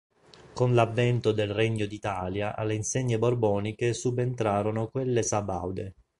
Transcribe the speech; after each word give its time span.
Con 0.53 0.73
l'avvento 0.73 1.31
del 1.31 1.51
Regno 1.53 1.85
d'Italia 1.85 2.55
alle 2.55 2.73
insegne 2.73 3.19
borboniche 3.19 3.93
subentrarono 3.93 4.87
quelle 4.87 5.21
sabaude. 5.21 5.93